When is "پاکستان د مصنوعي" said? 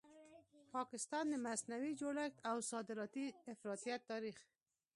0.75-1.93